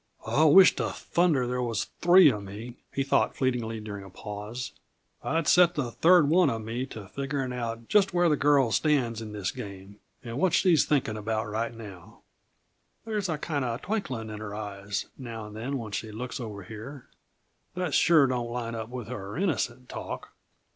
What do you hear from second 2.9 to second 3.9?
he thought fleetingly